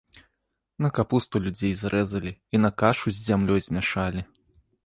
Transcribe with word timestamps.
На 0.85 0.89
капусту 0.99 1.35
людзей 1.45 1.73
зрэзалі 1.81 2.31
і 2.57 2.65
на 2.65 2.73
кашу 2.83 3.07
з 3.19 3.25
зямлёй 3.29 3.59
змяшалі. 3.67 4.21